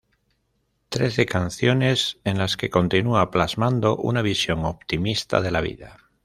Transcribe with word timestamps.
Trece 0.89 1.27
canciones 1.27 2.17
en 2.23 2.39
las 2.39 2.57
que 2.57 2.71
continúa 2.71 3.29
plasmando 3.29 3.97
una 3.97 4.23
visión 4.23 4.65
optimista 4.65 5.41
de 5.41 5.51
la 5.51 5.61
vida. 5.61 5.97